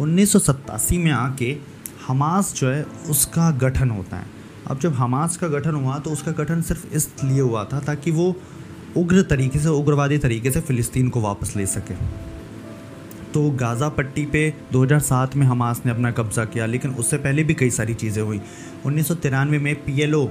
उन्नीस 0.00 0.32
सौ 0.32 0.38
सतासी 0.38 0.98
में 0.98 1.10
आके 1.12 1.56
हमास 2.06 2.54
जो 2.56 2.70
है, 2.70 2.82
उसका 3.10 3.50
गठन 3.58 3.90
होता 3.90 4.16
है। 4.16 4.26
अब 4.66 4.78
जब 4.78 4.94
हमास 4.94 5.36
का 5.36 5.48
गठन 5.48 5.74
हुआ 5.74 5.98
तो 5.98 6.10
उसका 6.10 6.32
गठन 6.34 6.62
सिर्फ़ 6.62 6.86
इसलिए 6.94 7.40
हुआ 7.40 7.64
था 7.64 7.80
ताकि 7.80 8.10
वो 8.10 8.34
उग्र 8.96 9.22
तरीके 9.22 9.58
से, 9.58 9.68
उग्रवादी 9.68 10.18
तरीके 10.18 10.50
से 10.50 10.60
फ़िलिस्तीन 10.60 11.08
को 11.08 11.20
वापस 11.20 11.56
ले 11.56 11.66
सके। 11.68 11.94
तो 13.34 13.48
गाज़ा 13.50 13.88
पट्टी 13.88 14.24
पे 14.26 14.42
2007 14.72 15.36
में 15.36 15.46
हमास 15.46 15.82
ने 15.86 15.92
अपना 15.92 16.10
कब्ज़ा 16.10 16.44
किया, 16.44 16.66
लेकिन 16.66 16.90
उससे 16.92 17.16
पहले 17.18 17.44
भी 17.44 17.54
कई 17.54 17.70
सारी 17.70 17.94
चीज़ें 17.94 18.22
हुई। 18.22 18.40
उन्नीस 18.86 19.08
सौ 19.08 19.14
तिरानवे 19.16 19.58
में 19.58 19.74
पीएलओ 19.84 20.28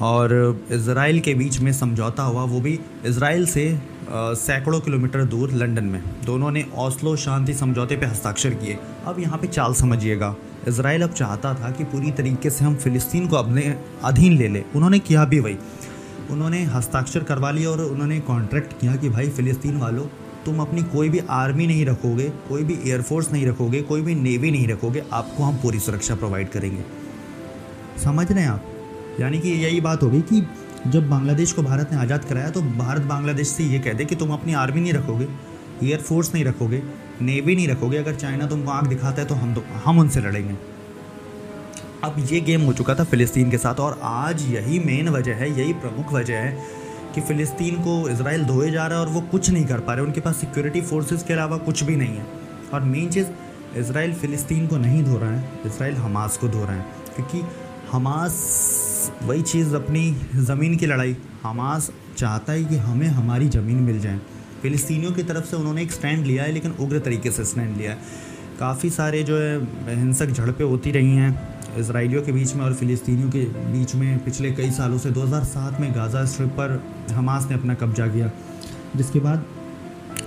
और 0.00 0.34
इसराइल 0.72 1.20
के 1.20 1.34
बीच 1.34 1.58
में 1.60 1.72
समझौता 1.72 2.22
हुआ, 2.22 2.42
वो 2.44 2.60
भी 2.60 2.78
इसराइल 3.06 3.46
से 3.46 3.80
सैकड़ों 4.10 4.80
किलोमीटर 4.80 5.24
दूर 5.26 5.50
लंदन 5.52 5.84
में। 5.84 6.02
दोनों 6.26 6.50
ने 6.50 6.64
ओस्लो 6.78 7.16
शांति 7.16 7.54
समझौते 7.54 7.96
पे 7.96 8.06
हस्ताक्षर 8.06 8.54
किए। 8.54 8.78
अब 9.06 9.18
यहाँ 9.20 9.38
पे 9.38 9.46
चाल 9.48 9.74
समझिएगा 9.74 10.34
इसराइल 10.68 11.02
अब 11.02 11.12
चाहता 11.12 11.52
था 11.54 11.70
कि 11.70 11.84
पूरी 11.86 12.10
तरीके 12.12 12.50
से 12.50 12.64
हम 12.64 12.74
फ़िलिस्तीन 12.76 13.26
को 13.28 13.36
अपने 13.36 13.62
अधीन 14.04 14.36
ले 14.38 14.48
लें। 14.48 14.64
उन्होंने 14.66 14.98
किया 15.00 15.24
भी 15.24 15.40
वही। 15.40 15.56
उन्होंने 16.30 16.62
हस्ताक्षर 16.66 17.22
करवा 17.24 17.50
लिया 17.50 17.70
और 17.70 17.80
उन्होंने 17.80 18.18
कॉन्ट्रैक्ट 18.22 18.72
किया 18.80 18.96
कि 18.96 19.08
भाई, 19.08 19.28
फ़िलिस्तीन 19.28 19.76
वालों 19.76 20.04
तुम 20.48 20.60
अपनी 20.60 20.82
कोई 20.90 21.08
भी 21.08 21.20
आर्मी 21.32 21.66
नहीं 21.66 21.84
रखोगे, 21.86 22.28
कोई 22.48 22.64
भी 22.64 22.78
एयरफोर्स 22.86 23.32
नहीं 23.32 23.46
रखोगे, 23.46 23.82
कोई 23.82 24.02
भी 24.02 24.14
नेवी 24.16 24.50
नहीं 24.50 24.68
रखोगे, 24.68 25.02
आपको 25.12 25.42
हम 25.42 25.56
पूरी 25.56 25.78
सुरक्षा 25.80 26.14
प्रोवाइड 26.14 26.48
करेंगे। 26.50 26.84
समझ 28.04 28.30
रहे 28.32 28.42
हैं 28.42 28.50
आप? 28.50 28.64
यानी 29.20 29.38
कि 29.38 29.50
यही 29.64 29.80
बात 29.80 30.02
होगी 30.02 30.20
कि 30.22 30.42
जब 30.86 31.08
बांग्लादेश 31.10 31.52
को 31.52 31.62
भारत 31.62 31.92
ने 31.92 31.98
आज़ाद 31.98 32.24
कराया 32.24 32.50
तो 32.50 32.62
भारत 32.62 33.02
बांग्लादेश 33.04 33.48
से 33.48 33.64
ये 33.64 33.78
कह 33.78 33.92
दे 33.92 34.04
कि 34.04 34.16
तुम 34.16 34.32
अपनी 34.32 34.52
आर्मी 34.54 34.80
नहीं 34.80 34.92
रखोगे 34.92 35.28
एयरफोर्स 35.82 36.32
नहीं 36.34 36.44
रखोगे, 36.44 36.82
नेवी 37.22 37.56
नहीं 37.56 37.68
रखोगे, 37.68 37.96
अगर 37.96 38.14
चाइना 38.14 38.46
तुमको 38.46 38.70
आँख 38.70 38.88
दिखाता 38.88 39.22
है 39.22 39.28
तो 39.28 39.34
हम 39.34 39.54
तो 39.54 39.64
हम 39.84 39.98
उनसे 39.98 40.20
लड़ेंगे। 40.20 40.54
अब 42.04 42.26
ये 42.30 42.40
गेम 42.40 42.62
हो 42.62 42.72
चुका 42.72 42.94
था 42.94 43.04
फ़िलिस्तीन 43.04 43.50
के 43.50 43.58
साथ, 43.58 43.80
और 43.80 44.00
आज 44.02 44.42
यही 44.50 44.78
मेन 44.78 45.08
वजह 45.10 45.34
है, 45.34 45.50
यही 45.60 45.72
प्रमुख 45.74 46.12
वजह 46.12 46.36
है 46.36 46.77
कि 47.14 47.20
फ़िलिस्तीन 47.20 47.74
को 47.76 48.08
इसराइल 48.08 48.44
धोए 48.44 48.70
जा 48.70 48.86
रहा 48.86 48.98
है 48.98 49.06
और 49.06 49.12
वो 49.12 49.20
कुछ 49.20 49.50
नहीं 49.50 49.64
कर 49.64 49.80
पा 49.80 49.94
रहे। 49.94 50.04
उनके 50.04 50.20
पास 50.20 50.36
सिक्योरिटी 50.36 50.80
फोर्सेस 50.80 51.22
के 51.22 51.32
अलावा 51.32 51.56
कुछ 51.56 51.82
भी 51.82 51.96
नहीं 51.96 52.16
है। 52.16 52.26
और 52.74 52.80
मेन 52.80 53.08
चीज़ 53.08 53.26
इसराइल 53.76 54.14
फ़िलिस्तीन 54.14 54.66
को 54.66 54.76
नहीं 54.76 55.04
धो 55.04 55.18
रहा 55.18 55.30
है 55.30 55.48
इसराइल 55.66 55.94
हमास 55.94 56.36
को 56.36 56.48
धो 56.48 56.64
रहा 56.64 56.72
है। 56.72 56.86
क्योंकि 57.16 57.42
हमास, 57.92 59.12
वही 59.22 59.42
चीज़ 59.42 59.74
अपनी 59.74 60.16
ज़मीन 60.34 60.76
की 60.76 60.86
लड़ाई, 60.86 61.16
हमास 61.42 61.90
चाहता 62.16 62.52
है 62.52 62.64
कि 62.64 62.76
हमें 62.76 63.06
हमारी 63.06 63.48
ज़मीन 63.48 63.76
मिल 63.76 64.00
जाए। 64.00 64.18
फ़िलिस्तीनियों 64.62 65.12
की 65.12 65.22
तरफ़ 65.22 65.44
से 65.44 65.56
उन्होंने 65.56 65.82
एक 65.82 65.92
स्टैंड 65.92 66.26
लिया 66.26 66.44
है, 66.44 66.52
लेकिन 66.52 66.70
उग्र 66.70 66.98
तरीके 66.98 67.30
से 67.30 67.44
स्टैंड 67.44 67.76
लिया 67.76 67.90
है। 67.90 67.98
काफ़ी 68.58 68.90
सारे 68.90 69.22
जो 69.22 69.38
है, 69.38 69.64
हिंसक 69.98 70.26
झड़पें 70.26 70.64
होती 70.64 70.90
रही 70.90 71.16
हैं। 71.16 71.57
इसराइलियों 71.78 72.22
के 72.22 72.32
बीच 72.32 72.54
में 72.54 72.64
और 72.64 72.74
फ़िलिस्तीनियों 72.74 73.30
के 73.30 73.44
बीच 73.44 73.94
में 73.94 74.24
पिछले 74.24 74.52
कई 74.52 74.70
सालों 74.70 74.98
से 74.98 75.10
2007 75.10 75.80
में 75.80 75.94
गाज़ा 75.94 76.24
स्ट्रिप 76.24 76.48
पर 76.48 76.82
हमास 77.10 77.46
ने 77.50 77.54
अपना 77.54 77.74
कब्जा 77.74 78.06
किया। 78.06 78.30
जिसके 78.96 79.18
बाद 79.18 79.44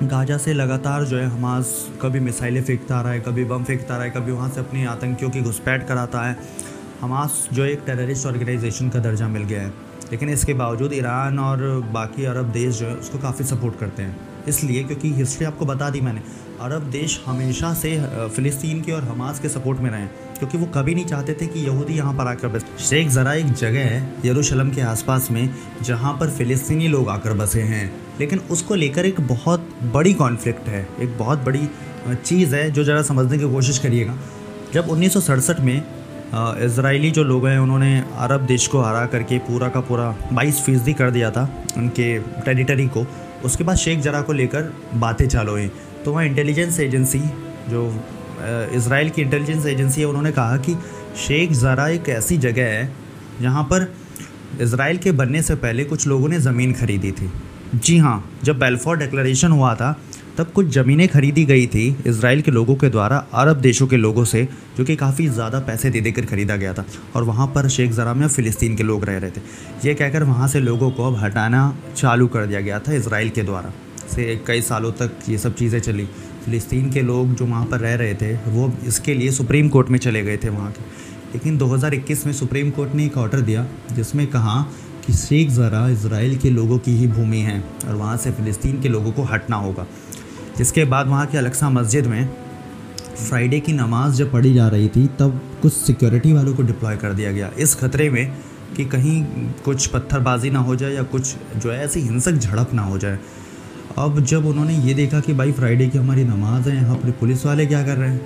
गाजा 0.03 0.37
से 0.37 0.53
लगातार 0.53 1.05
जो 1.05 1.17
है 1.17 1.25
हमास 1.25 1.89
कभी 2.01 2.19
मिसाइलें 2.19 2.63
फेंकता 2.63 3.01
रहा 3.01 3.11
है, 3.11 3.19
कभी 3.19 3.43
बम 3.43 3.63
फेंकता 3.63 3.95
रहा 3.95 4.03
है, 4.03 4.09
कभी 4.09 4.31
वहाँ 4.31 4.49
से 4.49 4.59
अपनी 4.59 4.85
आतंकियों 4.85 5.31
की 5.31 5.41
घुसपैठ 5.41 5.87
कराता 5.87 6.21
है। 6.21 6.37
हमास 7.01 7.49
जो 7.53 7.65
एक 7.65 7.83
टेररिस्ट 7.85 8.27
ऑर्गेनाइजेशन 8.27 8.89
का 8.89 8.99
दर्जा 8.99 9.27
मिल 9.27 9.43
गया 9.43 9.61
है। 9.61 9.73
लेकिन 10.11 10.29
इसके 10.29 10.53
बावजूद 10.53 10.93
ईरान 10.93 11.39
और 11.39 11.89
बाकी 11.93 12.25
अरब 12.25 12.45
देश 12.45 12.79
जो 12.79 12.87
है 12.87 12.95
उसको 12.95 13.17
काफ़ी 13.17 13.45
सपोर्ट 13.45 13.79
करते 13.79 14.03
हैं। 14.03 14.17
इसलिए 14.47 14.83
क्योंकि 14.83 15.13
हिस्ट्री 15.13 15.45
आपको 15.45 15.65
बता 15.65 15.89
दी 15.89 16.01
मैंने 16.01 16.21
अरब 16.61 16.81
देश 16.91 17.19
हमेशा 17.25 17.73
से 17.73 17.91
फ़िलिस्तीन 18.35 18.81
के 18.81 18.91
और 18.91 19.03
हमास 19.03 19.39
के 19.39 19.49
सपोर्ट 19.49 19.79
में 19.79 19.89
रहे, 19.91 20.05
क्योंकि 20.37 20.57
वो 20.57 20.65
कभी 20.75 20.93
नहीं 20.95 21.05
चाहते 21.05 21.33
थे 21.33 21.45
कि 21.47 21.59
यहूदी 21.59 21.93
यहाँ 21.93 22.13
पर 22.15 22.27
आकर 22.27 22.47
बस। 22.47 22.65
शेख 22.79 23.07
ज़रा 23.09 23.33
एक 23.33 23.51
जगह 23.53 23.85
है, 23.85 24.01
यरूशलम 24.25 24.69
के 24.69 24.81
आसपास 24.83 25.29
में, 25.31 25.49
जहाँ 25.83 26.13
पर 26.19 26.29
फ़िलिस्तीनी 26.29 26.87
लोग 26.87 27.09
आकर 27.09 27.33
बसे 27.33 27.61
हैं। 27.63 27.91
लेकिन 28.19 28.39
उसको 28.51 28.75
लेकर 28.75 29.05
एक 29.05 29.21
बहुत 29.27 29.67
बड़ी 29.93 30.13
कॉन्फ्लिक्ट 30.13 30.67
है, 30.67 30.87
एक 31.01 31.17
बहुत 31.17 31.39
बड़ी 31.39 31.67
चीज़ 32.15 32.55
है 32.55 32.69
जो 32.71 32.83
ज़रा 32.83 33.01
समझने 33.03 33.37
की 33.37 33.51
कोशिश 33.51 33.79
करिएगा। 33.79 34.17
जब 34.73 34.89
उन्नीस 34.89 35.13
सौ 35.13 35.19
सड़सठ 35.21 35.59
में 35.61 35.77
इसराइली 36.65 37.11
जो 37.11 37.23
लोग 37.23 37.47
हैं, 37.47 37.59
उन्होंने 37.59 37.97
अरब 37.99 38.45
देश 38.47 38.67
को 38.67 38.81
हरा 38.81 39.05
करके 39.07 39.37
पूरा 39.41 39.69
का 39.69 39.79
पूरा 39.81 40.15
बाईस 40.33 40.61
फ़ीसदी 40.65 40.93
कर 40.93 41.11
दिया 41.11 41.31
था 41.31 41.49
उनके 41.77 42.17
टेरिटरी 42.41 42.87
को, 42.87 43.05
उसके 43.45 43.63
बाद 43.63 43.77
शेख 43.77 43.99
जरा 43.99 44.21
को 44.21 44.33
लेकर 44.33 44.73
बातें 44.95 45.27
चालू 45.27 45.51
हुई। 45.51 45.71
तो 46.05 46.11
वहाँ 46.11 46.25
इंटेलिजेंस 46.25 46.79
एजेंसी 46.79 47.19
जो 47.69 47.87
इसराइल 48.75 49.09
की 49.09 49.21
इंटेलिजेंस 49.21 49.65
एजेंसी 49.65 50.01
है, 50.01 50.07
उन्होंने 50.07 50.31
कहा 50.31 50.57
कि 50.57 50.75
शेख 51.17 51.51
ज़रा 51.53 51.87
एक 51.89 52.09
ऐसी 52.09 52.37
जगह 52.39 52.65
है, 52.67 52.91
जहाँ 53.41 53.63
पर 53.63 53.91
इसराइल 54.61 54.97
के 54.97 55.11
बनने 55.13 55.41
से 55.41 55.55
पहले 55.57 55.83
कुछ 55.85 56.07
लोगों 56.07 56.29
ने 56.29 56.39
ज़मीन 56.39 56.73
खरीदी 56.73 57.11
थी। 57.11 57.31
जी 57.75 57.97
हाँ 57.97 58.23
जब 58.43 58.59
बेलफोर 58.59 58.97
डिक्लेरेशन 58.97 59.51
हुआ 59.51 59.73
था, 59.75 59.91
तब 60.37 60.51
कुछ 60.51 60.67
ज़मीनें 60.67 61.07
खरीदी 61.07 61.43
गई 61.45 61.65
थी 61.67 61.85
इसराइल 62.07 62.41
के 62.41 62.51
लोगों 62.51 62.75
के 62.75 62.89
द्वारा, 62.89 63.17
अरब 63.33 63.61
देशों 63.61 63.87
के 63.87 63.97
लोगों 63.97 64.23
से, 64.25 64.47
जो 64.77 64.85
कि 64.85 64.95
काफ़ी 64.95 65.27
ज़्यादा 65.29 65.59
पैसे 65.59 65.89
दे 65.89 66.01
देकर 66.01 66.25
ख़रीदा 66.25 66.55
गया 66.55 66.73
था। 66.73 66.85
और 67.15 67.23
वहाँ 67.23 67.47
पर 67.55 67.67
शेख 67.69 67.91
ज़रा 67.91 68.13
में 68.13 68.27
फ़िलिस्तीन 68.27 68.75
के 68.75 68.83
लोग 68.83 69.05
रह 69.05 69.17
रहे 69.17 69.31
थे। 69.31 69.41
ये 69.85 69.93
कहकर 69.93 70.23
वहाँ 70.23 70.47
से 70.47 70.59
लोगों 70.59 70.91
को 70.91 71.07
अब 71.07 71.17
हटाना 71.23 71.63
चालू 71.95 72.27
कर 72.27 72.45
दिया 72.45 72.61
गया 72.61 72.79
था 72.79 72.93
इसराइल 72.93 73.29
के 73.29 73.43
द्वारा। 73.43 73.73
से 74.11 74.41
कई 74.47 74.61
सालों 74.61 74.91
तक 74.91 75.11
ये 75.29 75.37
सब 75.37 75.55
चीज़ें 75.55 75.79
चली। 75.79 76.05
फ़िलिस्तीन 76.45 76.91
के 76.91 77.01
लोग 77.01 77.35
जो 77.35 77.45
वहाँ 77.45 77.65
पर 77.65 77.79
रह 77.79 77.95
रहे 77.95 78.13
थे, 78.13 78.33
वो 78.33 78.73
इसके 78.87 79.13
लिए 79.13 79.31
सुप्रीम 79.31 79.69
कोर्ट 79.69 79.89
में 79.89 79.99
चले 79.99 80.23
गए 80.23 80.37
थे 80.37 80.49
वहाँ 80.49 80.71
के। 80.71 80.83
लेकिन 81.33 81.57
2021 81.57 82.25
में 82.25 82.33
सुप्रीम 82.33 82.69
कोर्ट 82.69 82.95
ने 82.95 83.05
एक 83.05 83.17
ऑर्डर 83.17 83.41
दिया, 83.41 83.67
जिसमें 83.91 84.27
कहा 84.27 84.61
कि 85.07 85.13
शेख 85.13 85.49
ज़रा 85.49 85.89
इसराइल 85.89 86.37
के 86.37 86.49
लोगों 86.49 86.77
की 86.77 86.91
ही 86.91 87.07
भूमि 87.07 87.37
है 87.37 87.63
और 87.87 87.95
वहाँ 87.95 88.17
से 88.17 88.31
फ़िलिस्तीन 88.31 88.81
के 88.81 88.89
लोगों 88.89 89.11
को 89.11 89.23
हटना 89.23 89.55
होगा। 89.55 89.87
जिसके 90.57 90.85
बाद 90.85 91.07
वहाँ 91.07 91.25
के 91.25 91.37
अलक्सा 91.37 91.69
मस्जिद 91.69 92.07
में 92.07 92.29
फ्राइडे 93.15 93.59
की 93.59 93.73
नमाज़ 93.73 94.15
जब 94.15 94.31
पढ़ी 94.31 94.53
जा 94.53 94.67
रही 94.67 94.87
थी, 94.87 95.07
तब 95.07 95.41
कुछ 95.61 95.73
सिक्योरिटी 95.73 96.33
वालों 96.33 96.55
को 96.55 96.63
डिप्लॉय 96.63 96.97
कर 96.97 97.13
दिया 97.13 97.31
गया। 97.31 97.51
इस 97.59 97.75
खतरे 97.75 98.09
में 98.09 98.33
कि 98.77 98.85
कहीं 98.85 99.23
कुछ 99.65 99.87
पत्थरबाजी 99.87 100.49
ना 100.49 100.59
हो 100.59 100.75
जाए 100.75 100.93
या 100.93 101.03
कुछ 101.03 101.35
जो 101.57 101.71
है 101.71 101.85
ऐसी 101.85 101.99
हिंसक 101.99 102.31
झड़प 102.31 102.73
ना 102.73 102.81
हो 102.81 102.97
जाए। 102.97 103.19
अब 103.97 104.19
जब 104.19 104.45
उन्होंने 104.45 104.73
ये 104.77 104.93
देखा 104.93 105.19
कि 105.19 105.33
भाई 105.33 105.51
फ्राइडे 105.51 105.87
की 105.87 105.97
हमारी 105.97 106.23
नमाज़ 106.23 106.69
है, 106.69 106.75
यहाँ 106.75 106.95
पर 106.95 107.11
पुलिस 107.11 107.45
वाले 107.45 107.65
क्या 107.65 107.83
कर 107.83 107.97
रहे 107.97 108.09
हैं? 108.09 108.21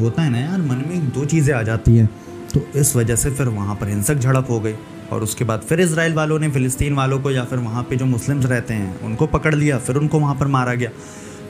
होता 0.00 0.22
है 0.22 0.30
ना 0.30 0.38
यार, 0.38 0.60
मन 0.60 0.84
में 0.88 1.08
दो 1.10 1.24
चीज़ें 1.24 1.54
आ 1.54 1.62
जाती 1.62 1.96
हैं। 1.96 2.08
तो 2.54 2.60
इस 2.76 2.96
वजह 2.96 3.16
से 3.16 3.30
फिर 3.30 3.48
वहाँ 3.48 3.74
पर 3.74 3.88
हिंसक 3.88 4.14
झड़प 4.14 4.50
हो 4.50 4.60
गई। 4.60 4.74
और 5.12 5.22
उसके 5.22 5.44
बाद 5.44 5.60
फिर 5.60 5.80
इसराइल 5.80 6.14
वालों 6.14 6.38
ने, 6.38 6.48
फ़िलिस्तीन 6.50 6.94
वालों 6.94 7.20
को 7.20 7.30
या 7.30 7.44
फिर 7.44 7.58
वहाँ 7.58 7.82
पे 7.82 7.96
जो 7.96 8.06
मुस्लिम्स 8.06 8.46
रहते 8.46 8.74
हैं, 8.74 9.00
उनको 9.00 9.26
पकड़ 9.26 9.54
लिया, 9.54 9.78
फिर 9.78 9.96
उनको 9.96 10.18
वहाँ 10.18 10.34
पर 10.34 10.46
मारा 10.46 10.74
गया। 10.74 10.90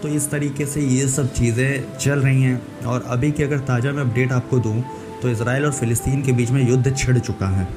तो 0.03 0.09
इस 0.09 0.31
तरीके 0.31 0.67
से 0.67 0.81
ये 0.81 1.09
सब 1.09 1.33
चीज़ें 1.33 1.97
चल 1.99 2.19
रही 2.19 2.43
हैं। 2.43 2.85
और 2.87 3.05
अभी 3.09 3.31
की 3.31 3.43
अगर 3.43 3.59
ताज़ा 3.59 3.93
मैं 3.93 4.03
अपडेट 4.03 4.33
आपको 4.33 4.59
दूँ 4.59 4.83
तो 5.23 5.29
इसराइल 5.29 5.65
और 5.65 5.73
फ़िलिस्तीन 5.73 6.23
के 6.23 6.33
बीच 6.33 6.51
में 6.51 6.69
युद्ध 6.69 6.97
छिड़ 6.97 7.19
चुका 7.19 7.49
है। 7.49 7.69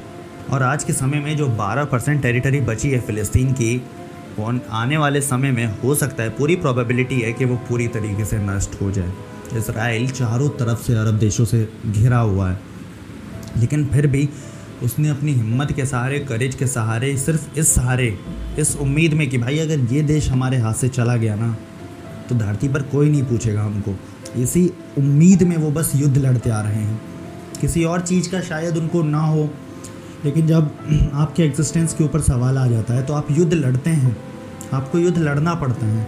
और 0.52 0.64
आज 0.64 0.84
के 0.84 0.94
समय 0.94 1.20
में 1.20 1.36
जो 1.38 1.48
12 1.48 1.86
परसेंट 1.86 2.22
टेरिटरी 2.22 2.62
बची 2.62 2.90
है 2.92 3.00
फ़िलिस्तीन 3.00 3.52
की 3.54 3.76
वो 4.40 4.60
आने 4.72 4.98
वाले 4.98 5.22
समय 5.22 5.52
में 5.52 5.66
हो 5.80 5.96
सकता 5.96 6.24
है, 6.24 6.30
पूरी 6.30 6.56
प्रोबेबिलिटी 6.56 7.20
है 7.20 7.34
कि 7.34 7.46
वो 7.46 7.56
पूरी 7.70 7.88
तरीके 7.88 8.26
से 8.26 8.38
नष्ट 8.38 8.82
हो 8.82 8.92
जाए। 8.92 9.12
इसराइल 9.58 10.10
चारों 10.10 10.50
तरफ़ 10.50 10.82
से 10.84 10.94
अरब 10.94 11.18
देशों 11.20 11.46
से 11.46 11.68
घिरा 11.86 12.18
हुआ 12.18 12.50
है। 12.50 12.60
लेकिन 13.58 13.86
फिर 13.86 14.08
भी 14.08 14.30
उसने 14.84 15.10
अपनी 15.10 15.34
हिम्मत 15.34 15.72
के 15.72 15.86
सहारे 15.86 16.20
करेज 16.20 16.56
के 16.56 16.68
सहारे, 16.68 17.16
सिर्फ़ 17.18 17.60
इस 17.60 17.74
सहारे, 17.74 18.18
इस 18.60 18.76
उम्मीद 18.76 19.14
में 19.14 19.30
कि 19.30 19.38
भाई 19.38 19.60
अगर 19.60 19.94
ये 19.94 20.02
देश 20.02 20.30
हमारे 20.30 20.58
हाथ 20.58 20.74
से 20.74 20.88
चला 20.90 21.16
गया 21.16 21.36
ना 21.36 21.56
तो 22.30 22.36
धरती 22.36 22.68
पर 22.68 22.82
कोई 22.82 23.10
नहीं 23.10 23.24
पूछेगा 23.24 23.64
हमको। 23.64 23.96
इसी 24.42 24.70
उम्मीद 24.98 25.44
में 25.44 25.58
वो 25.58 25.70
बस 25.72 25.92
युद्ध 25.96 26.18
लड़ते 26.18 26.50
आ 26.50 26.62
रहे 26.62 26.74
हैं। 26.74 27.02
किसी 27.62 27.84
और 27.84 28.02
चीज़ 28.02 28.30
का 28.30 28.42
शायद 28.42 28.78
उनको 28.78 29.04
ना 29.04 29.22
हो 29.22 29.50
लेकिन 30.26 30.48
जब 30.48 31.12
आपके 31.14 31.44
एग्जिस्टेंस 31.44 31.94
के 31.94 32.04
ऊपर 32.04 32.22
सवाल 32.22 32.58
आ 32.58 32.68
जाता 32.68 32.94
है 32.94 33.04
तो 33.04 33.14
आप 33.14 33.28
युद्ध 33.32 33.54
लड़ते 33.54 33.90
हैं। 33.90 34.16
आपको 34.74 35.00
युद्ध 35.00 35.18
लड़ना 35.18 35.54
पड़ता 35.56 35.86
है। 35.86 36.08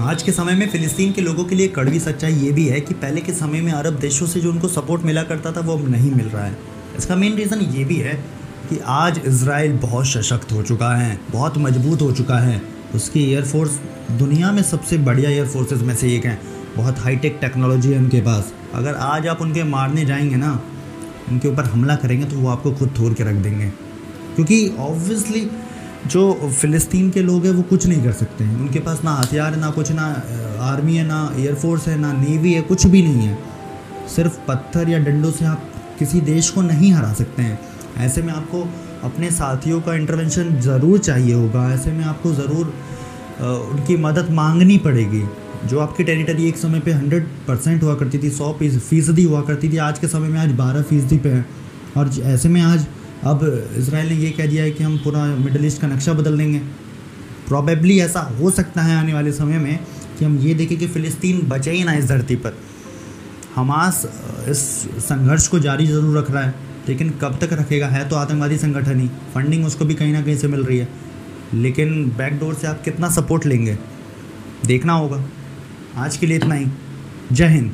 आज 0.00 0.22
के 0.22 0.32
समय 0.32 0.54
में 0.54 0.68
फ़िलिस्तीन 0.68 1.12
के 1.12 1.20
लोगों 1.20 1.44
के 1.44 1.54
लिए 1.54 1.68
कड़वी 1.68 1.98
सच्चाई 2.00 2.34
ये 2.34 2.52
भी 2.52 2.66
है 2.66 2.80
कि 2.80 2.94
पहले 2.94 3.20
के 3.20 3.32
समय 3.32 3.60
में 3.60 3.72
अरब 3.72 3.98
देशों 3.98 4.26
से 4.26 4.40
जो 4.40 4.50
उनको 4.52 4.68
सपोर्ट 4.68 5.02
मिला 5.02 5.22
करता 5.22 5.52
था, 5.52 5.60
वो 5.60 5.72
अब 5.72 5.88
नहीं 5.90 6.10
मिल 6.12 6.26
रहा 6.26 6.44
है। 6.44 6.56
इसका 6.98 7.16
मेन 7.16 7.34
रीज़न 7.34 7.60
ये 7.60 7.84
भी 7.84 7.96
है 7.96 8.14
कि 8.70 8.78
आज 8.86 9.20
इसराइल 9.26 9.72
बहुत 9.72 10.06
सशक्त 10.06 10.52
हो 10.52 10.62
चुका 10.62 10.94
है, 10.94 11.20
बहुत 11.30 11.58
मज़बूत 11.58 12.02
हो 12.02 12.12
चुका 12.12 12.38
है। 12.38 12.62
उसकी 12.94 13.24
एयरफोर्स 13.32 13.78
दुनिया 14.10 14.52
में 14.52 14.62
सबसे 14.62 14.98
बढ़िया 14.98 15.30
एयरफोर्सेज 15.30 15.82
में 15.82 15.94
से 15.94 16.14
एक 16.16 16.24
हैं। 16.24 16.40
बहुत 16.76 16.98
हाईटेक 16.98 17.38
टेक्नोलॉजी 17.40 17.92
है 17.92 17.98
उनके 17.98 18.20
पास। 18.20 18.52
अगर 18.74 18.94
आज 18.94 19.26
आप 19.26 19.40
उनके 19.42 19.64
मारने 19.64 20.04
जाएँगे 20.04 20.36
ना 20.36 20.60
उनके 21.30 21.48
ऊपर 21.48 21.64
हमला 21.66 21.96
करेंगे 21.96 22.26
तो 22.26 22.36
वो 22.36 22.48
आपको 22.48 22.72
खुद 22.72 22.94
थोड़ 22.98 23.12
के 23.14 23.24
रख 23.24 23.34
देंगे। 23.36 23.68
क्योंकि 24.34 24.68
ऑब्वियसली 24.80 25.48
जो 26.06 26.32
फ़िलिस्तीन 26.50 27.10
के 27.10 27.22
लोग 27.22 27.44
हैं, 27.46 27.52
वो 27.52 27.62
कुछ 27.62 27.86
नहीं 27.86 28.02
कर 28.02 28.12
सकते 28.12 28.44
हैं। 28.44 28.60
उनके 28.60 28.80
पास 28.80 29.00
ना 29.04 29.14
हथियार 29.14 29.52
है 29.52 29.60
ना 29.60 29.70
कुछ, 29.70 29.90
ना 29.92 30.04
आर्मी 30.62 30.96
है, 30.96 31.06
ना 31.06 31.32
एयरफोर्स 31.38 31.88
है, 31.88 31.96
ना 31.98 32.12
नेवी 32.12 32.52
है, 32.52 32.62
कुछ 32.62 32.86
भी 32.86 33.02
नहीं 33.02 33.26
है। 33.26 33.38
सिर्फ़ 34.14 34.38
पत्थर 34.48 34.88
या 34.88 34.98
डंडों 34.98 35.30
से 35.30 35.44
आप 35.44 35.66
किसी 35.98 36.20
देश 36.20 36.48
को 36.50 36.62
नहीं 36.62 36.92
हरा 36.92 37.12
सकते 37.12 37.42
हैं। 37.42 37.58
ऐसे 37.98 38.22
में 38.22 38.32
आपको 38.32 38.62
अपने 39.04 39.30
साथियों 39.30 39.80
का 39.80 39.94
इंटरवेंशन 39.94 40.54
ज़रूर 40.60 40.98
चाहिए 40.98 41.34
होगा। 41.34 41.70
ऐसे 41.72 41.92
में 41.92 42.04
आपको 42.04 42.32
ज़रूर 42.34 42.72
उनकी 43.40 43.96
मदद 43.96 44.30
मांगनी 44.30 44.78
पड़ेगी। 44.78 45.22
जो 45.62 45.78
आपकी 45.80 46.04
टेरिटरी 46.04 46.46
एक 46.48 46.56
समय 46.56 46.80
पे 46.80 46.92
हंड्रेड 46.92 47.24
परसेंट 47.48 47.82
हुआ 47.82 47.94
करती 47.94 48.18
थी, 48.18 48.30
सौ 48.30 48.52
फ़ीसदी 48.60 49.22
हुआ 49.24 49.40
करती 49.42 49.68
थी। 49.68 49.76
आज 49.78 49.98
के 49.98 50.08
समय 50.08 50.28
में 50.28 50.38
आज 50.40 50.52
बारह 50.56 50.82
फ़ीसदी 50.82 51.18
पे 51.18 51.28
है। 51.28 51.44
और 51.96 52.10
ऐसे 52.24 52.48
में 52.48 52.60
आज 52.62 52.86
अब 53.24 53.40
इसराइल 53.78 54.08
ने 54.08 54.14
ये 54.14 54.30
कह 54.30 54.46
दिया 54.46 54.62
है 54.64 54.70
कि 54.70 54.84
हम 54.84 54.96
पूरा 54.98 55.24
मिडल 55.36 55.64
ईस्ट 55.66 55.80
का 55.80 55.88
नक्शा 55.88 56.12
बदल 56.12 56.38
देंगे। 56.38 56.58
प्रॉबेबली 57.48 57.98
ऐसा 58.00 58.20
हो 58.38 58.50
सकता 58.50 58.82
है 58.82 58.96
आने 58.96 59.14
वाले 59.14 59.32
समय 59.32 59.58
में 59.58 59.78
कि 60.18 60.24
हम 60.24 60.38
ये 60.38 60.54
देखें 60.54 60.76
कि 60.78 60.86
फ़िलिस्तीन 60.86 61.40
बचे 61.48 61.70
ही 61.70 61.82
ना 61.84 61.94
इस 61.94 62.06
धरती 62.08 62.36
पर। 62.36 62.54
हमास 63.54 64.04
इस 64.48 64.58
संघर्ष 65.00 65.48
को 65.48 65.58
जारी 65.58 65.86
ज़रूर 65.86 66.18
रख 66.18 66.30
रहा 66.30 66.42
है, 66.42 66.54
लेकिन 66.88 67.10
कब 67.20 67.38
तक 67.40 67.52
रखेगा? 67.52 67.88
है 67.88 68.08
तो 68.08 68.16
आतंकवादी 68.16 68.56
संगठन 68.58 69.00
ही। 69.00 69.08
फंडिंग 69.34 69.66
उसको 69.66 69.84
भी 69.84 69.94
कहीं 69.94 70.12
ना 70.12 70.22
कहीं 70.22 70.36
से 70.36 70.48
मिल 70.48 70.64
रही 70.64 70.78
है। 70.78 70.88
लेकिन 71.54 72.04
बैकडोर 72.18 72.54
से 72.54 72.66
आप 72.66 72.82
कितना 72.82 73.10
सपोर्ट 73.10 73.46
लेंगे? 73.46 73.76
देखना 74.66 74.92
होगा। 74.92 75.22
आज 75.96 76.16
के 76.16 76.26
लिए 76.26 76.36
इतना 76.36 76.54
ही। 76.54 76.66
जय 77.32 77.46
हिंद। 77.46 77.72